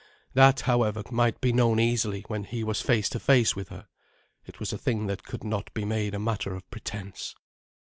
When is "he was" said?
2.45-2.81